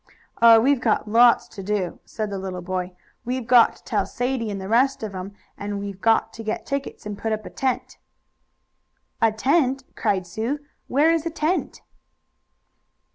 [0.41, 2.93] "Oh, we've got lots to do," said the little boy.
[3.23, 6.65] "We've got to tell Sadie and the rest of 'em, and we've got to get
[6.65, 7.99] tickets, and put up a tent."
[9.21, 10.57] "A tent!" cried Sue.
[10.87, 11.83] "Where is a tent?"